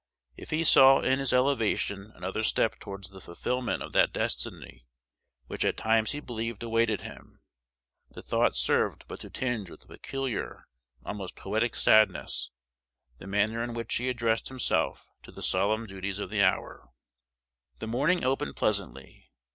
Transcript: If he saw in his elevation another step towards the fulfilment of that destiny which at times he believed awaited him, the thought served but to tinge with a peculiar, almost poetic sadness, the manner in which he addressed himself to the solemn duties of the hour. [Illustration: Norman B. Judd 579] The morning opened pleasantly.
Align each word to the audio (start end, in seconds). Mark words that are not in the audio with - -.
If 0.35 0.49
he 0.49 0.63
saw 0.63 1.01
in 1.01 1.19
his 1.19 1.31
elevation 1.31 2.11
another 2.15 2.41
step 2.41 2.79
towards 2.79 3.11
the 3.11 3.21
fulfilment 3.21 3.83
of 3.83 3.93
that 3.93 4.11
destiny 4.11 4.87
which 5.45 5.63
at 5.63 5.77
times 5.77 6.09
he 6.09 6.19
believed 6.19 6.63
awaited 6.63 7.01
him, 7.01 7.39
the 8.09 8.23
thought 8.23 8.55
served 8.55 9.03
but 9.07 9.19
to 9.19 9.29
tinge 9.29 9.69
with 9.69 9.83
a 9.83 9.87
peculiar, 9.87 10.65
almost 11.05 11.35
poetic 11.35 11.75
sadness, 11.75 12.49
the 13.19 13.27
manner 13.27 13.63
in 13.63 13.75
which 13.75 13.93
he 13.97 14.09
addressed 14.09 14.47
himself 14.47 15.05
to 15.21 15.31
the 15.31 15.43
solemn 15.43 15.85
duties 15.85 16.17
of 16.17 16.31
the 16.31 16.41
hour. 16.41 16.89
[Illustration: 16.89 16.91
Norman 16.97 16.97
B. 16.97 17.35
Judd 17.35 17.59
579] 17.77 17.77
The 17.77 17.87
morning 17.87 18.23
opened 18.25 18.55
pleasantly. 18.55 19.31